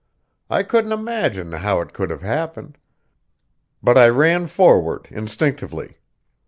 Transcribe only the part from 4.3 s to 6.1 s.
forward instinctively.